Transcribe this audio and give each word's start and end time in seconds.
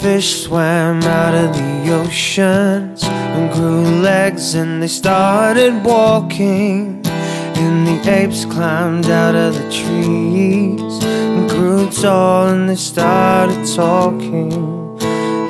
fish 0.00 0.44
swam 0.44 1.02
out 1.02 1.34
of 1.34 1.54
the 1.54 1.92
oceans 1.92 3.04
and 3.04 3.52
grew 3.52 3.84
legs 4.00 4.54
and 4.54 4.82
they 4.82 4.88
started 4.88 5.84
walking. 5.84 7.02
And 7.04 7.86
the 7.86 8.10
apes 8.10 8.46
climbed 8.46 9.10
out 9.10 9.34
of 9.34 9.52
the 9.54 9.70
trees 9.70 11.04
and 11.04 11.50
grew 11.50 11.90
tall 11.90 12.48
and 12.48 12.70
they 12.70 12.76
started 12.76 13.66
talking. 13.76 14.98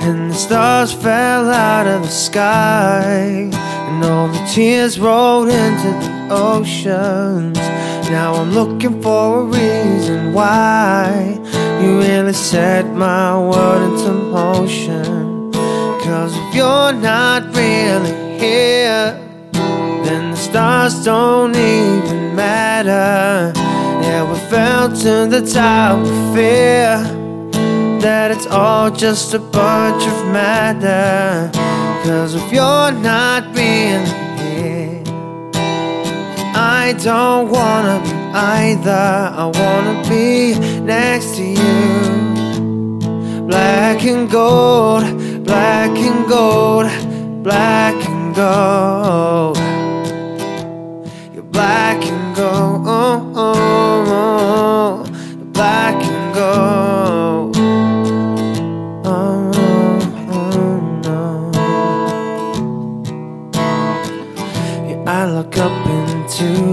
And 0.03 0.31
the 0.33 0.35
stars 0.35 0.93
fell 0.93 1.49
out 1.49 1.87
of 1.87 2.03
the 2.03 2.09
sky 2.09 3.51
and 3.53 4.05
all 4.05 4.27
the 4.27 4.45
tears 4.53 4.99
rolled 4.99 5.49
into 5.49 5.91
the 6.05 6.29
oceans. 6.31 7.59
Now 8.11 8.35
I'm 8.35 8.51
looking 8.51 9.01
for 9.01 9.43
a 9.43 9.45
reason 9.45 10.33
why 10.33 11.39
you 11.81 12.01
really 12.01 12.33
set 12.33 12.85
my 12.93 13.39
world 13.39 13.93
into 13.93 14.13
motion. 14.13 15.53
Cause 16.03 16.37
if 16.37 16.55
you're 16.57 16.93
not 16.93 17.55
really 17.55 18.11
here, 18.37 19.13
then 19.53 20.33
the 20.33 20.37
stars 20.37 21.05
don't 21.05 21.55
even 21.55 22.35
matter. 22.35 23.53
Yeah, 24.03 24.29
we 24.29 24.39
fell 24.51 24.89
to 24.89 25.27
the 25.27 25.49
top 25.49 26.01
of 26.05 26.35
fear 26.35 26.99
that 28.01 28.33
it's 28.33 28.49
all 28.49 28.91
just 28.91 29.35
a 29.35 29.39
bunch 29.39 30.05
of 30.05 30.27
matter. 30.33 31.49
Cause 32.03 32.35
if 32.35 32.51
you're 32.51 32.91
not 32.91 33.55
here, 33.55 34.30
I 36.91 36.95
don't 36.95 37.51
wanna 37.51 38.01
be 38.03 38.11
either. 38.35 38.91
I 38.91 39.45
wanna 39.45 40.03
be 40.09 40.59
next 40.81 41.37
to 41.37 41.45
you. 41.45 42.99
Black 43.47 44.03
and 44.03 44.29
gold, 44.29 45.05
black 45.45 45.97
and 45.97 46.29
gold, 46.29 46.87
black 47.45 47.95
and 48.09 48.35
gold. 48.35 49.57
You're 51.33 51.45
black 51.45 52.05
and 52.05 52.35
gold, 52.35 52.83
oh, 52.85 53.33
oh, 53.37 54.05
oh. 54.09 55.05
Black 55.53 55.95
and 55.95 56.35
gold. 56.35 56.80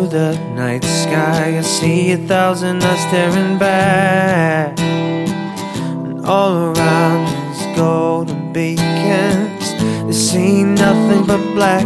The 0.09 0.37
night 0.55 0.83
sky. 0.83 1.57
I 1.57 1.61
see 1.61 2.11
a 2.13 2.17
thousand 2.17 2.83
eyes 2.83 3.01
staring 3.01 3.57
back. 3.57 4.79
And 4.79 6.25
all 6.25 6.71
around 6.71 7.27
is 7.51 7.77
golden 7.77 8.53
beacons. 8.53 9.65
They 10.05 10.13
see 10.13 10.63
nothing 10.63 11.25
but 11.25 11.41
black. 11.53 11.85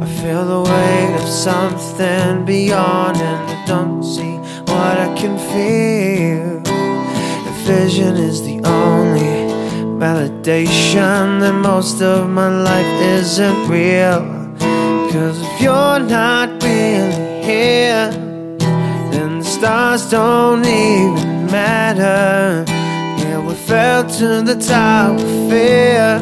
I 0.00 0.06
feel 0.20 0.44
the 0.46 0.62
weight 0.70 1.22
of 1.22 1.28
something 1.28 2.44
beyond, 2.44 3.18
and 3.18 3.50
I 3.50 3.64
don't 3.66 4.02
see 4.02 4.36
what 4.72 4.98
I 4.98 5.14
can 5.14 5.36
feel. 5.52 6.60
The 7.46 7.52
vision 7.66 8.16
is 8.16 8.42
the 8.42 8.60
only 8.64 9.52
validation 10.00 11.40
that 11.40 11.54
most 11.54 12.00
of 12.00 12.28
my 12.30 12.48
life 12.48 13.02
isn't 13.02 13.68
real. 13.68 14.41
Cause 15.12 15.42
if 15.42 15.60
you're 15.60 15.98
not 15.98 16.62
really 16.62 17.42
here, 17.44 18.10
then 19.12 19.40
the 19.40 19.44
stars 19.44 20.08
don't 20.08 20.64
even 20.64 21.46
matter. 21.48 22.64
Yeah, 23.20 23.46
we 23.46 23.52
fell 23.52 24.08
to 24.08 24.40
the 24.40 24.56
top 24.56 25.20
of 25.20 25.50
fear 25.50 26.18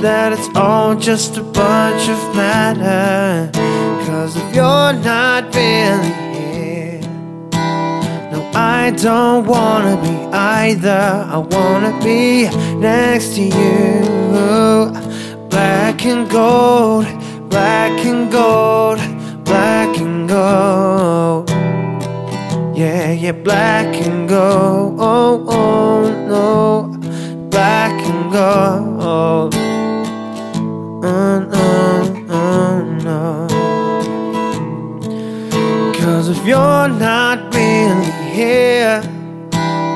that 0.00 0.32
it's 0.32 0.48
all 0.54 0.94
just 0.94 1.38
a 1.38 1.42
bunch 1.42 2.08
of 2.08 2.36
matter. 2.36 3.50
Cause 4.06 4.36
if 4.36 4.54
you're 4.54 4.92
not 4.92 5.52
really 5.52 6.14
here, 6.38 7.00
no, 8.30 8.48
I 8.54 8.92
don't 8.96 9.44
wanna 9.44 9.96
be 10.00 10.14
either. 10.36 11.26
I 11.34 11.38
wanna 11.38 11.98
be 12.04 12.48
next 12.78 13.34
to 13.34 13.42
you. 13.42 14.28
Black 15.50 16.06
and 16.06 16.30
gold, 16.30 17.04
black 17.48 18.04
and 18.04 18.30
gold, 18.30 18.98
black 19.44 19.98
and 19.98 20.28
gold. 20.28 21.50
Yeah, 22.76 23.12
yeah, 23.12 23.32
black 23.32 23.94
and 24.06 24.28
gold. 24.28 24.96
Oh, 24.98 25.44
oh, 25.48 26.02
no, 26.28 27.48
black 27.50 27.92
and 28.06 28.32
gold. 28.32 29.54
Oh, 31.04 31.38
no, 31.54 32.26
oh, 32.30 32.82
no. 33.08 33.48
Cause 35.98 36.28
if 36.28 36.46
you're 36.46 36.88
not 36.88 37.54
really 37.54 38.12
here, 38.32 39.00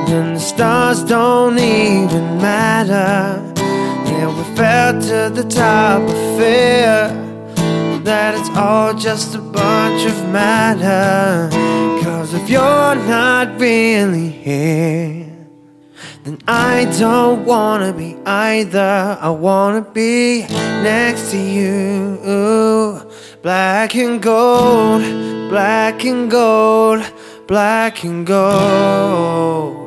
then 0.07 0.33
the 0.33 0.39
stars 0.39 1.03
don't 1.03 1.57
even 1.57 2.37
matter. 2.37 3.41
Yeah, 4.05 4.27
we 4.37 4.43
fell 4.55 4.93
to 5.01 5.29
the 5.33 5.43
top 5.49 6.01
of 6.01 6.37
fear 6.37 7.32
that 8.03 8.35
it's 8.35 8.49
all 8.57 8.93
just 8.93 9.35
a 9.35 9.39
bunch 9.39 10.05
of 10.05 10.29
matter. 10.29 11.49
Cause 12.03 12.33
if 12.33 12.49
you're 12.49 12.95
not 12.95 13.59
really 13.59 14.29
here, 14.29 15.27
then 16.23 16.37
I 16.47 16.85
don't 16.99 17.45
wanna 17.45 17.93
be 17.93 18.15
either. 18.25 19.17
I 19.19 19.29
wanna 19.29 19.81
be 19.81 20.41
next 20.83 21.31
to 21.31 21.37
you. 21.37 23.01
Black 23.41 23.95
and 23.95 24.21
gold, 24.21 25.01
black 25.49 26.05
and 26.05 26.29
gold, 26.31 27.03
black 27.47 28.03
and 28.03 28.25
gold. 28.25 29.82